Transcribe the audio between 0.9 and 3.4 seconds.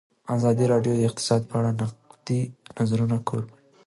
د اقتصاد په اړه د نقدي نظرونو